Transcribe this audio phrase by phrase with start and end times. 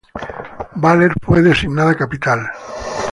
[0.75, 2.49] Baler fue designada capital.